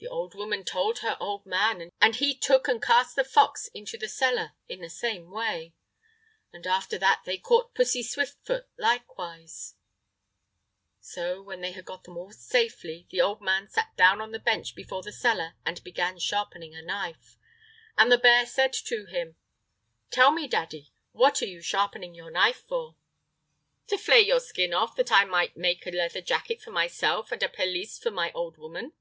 The 0.00 0.08
old 0.08 0.34
woman 0.34 0.64
told 0.64 0.98
her 0.98 1.16
old 1.20 1.46
man, 1.46 1.92
and 2.00 2.16
he 2.16 2.34
took 2.36 2.66
and 2.66 2.82
cast 2.82 3.14
the 3.14 3.22
fox 3.22 3.68
into 3.68 3.96
the 3.96 4.08
cellar 4.08 4.54
in 4.68 4.80
the 4.80 4.90
same 4.90 5.30
way. 5.30 5.74
And 6.52 6.66
after 6.66 6.98
that 6.98 7.22
they 7.24 7.38
caught 7.38 7.72
Pussy 7.72 8.02
Swiftfoot 8.02 8.66
likewise. 8.76 9.76
Footnote 11.00 11.04
5: 11.04 11.14
The 11.14 11.20
hare. 11.20 11.34
So 11.38 11.42
when 11.42 11.62
he 11.62 11.70
had 11.70 11.84
got 11.84 12.02
them 12.02 12.16
all 12.18 12.32
safely 12.32 13.06
the 13.12 13.20
old 13.20 13.40
man 13.40 13.68
sat 13.68 13.96
down 13.96 14.20
on 14.20 14.34
a 14.34 14.40
bench 14.40 14.74
before 14.74 15.02
the 15.04 15.12
cellar 15.12 15.54
and 15.64 15.84
began 15.84 16.18
sharpening 16.18 16.74
a 16.74 16.82
knife. 16.82 17.36
And 17.96 18.10
the 18.10 18.18
bear 18.18 18.44
said 18.44 18.72
to 18.72 19.06
him: 19.06 19.36
"Tell 20.10 20.32
me, 20.32 20.48
daddy, 20.48 20.92
what 21.12 21.40
are 21.40 21.46
you 21.46 21.60
sharpening 21.62 22.16
your 22.16 22.32
knife 22.32 22.64
for?" 22.66 22.96
"To 23.86 23.96
flay 23.96 24.22
your 24.22 24.40
skin 24.40 24.74
off, 24.74 24.96
that 24.96 25.12
I 25.12 25.24
may 25.24 25.52
make 25.54 25.86
a 25.86 25.92
leather 25.92 26.20
jacket 26.22 26.60
for 26.60 26.72
myself 26.72 27.30
and 27.30 27.40
a 27.44 27.48
pelisse 27.48 28.00
for 28.00 28.10
my 28.10 28.32
old 28.32 28.58
woman." 28.58 28.94